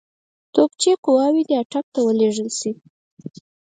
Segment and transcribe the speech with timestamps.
[0.53, 2.71] توپچي قواوې دي اټک ته ولېږل شي.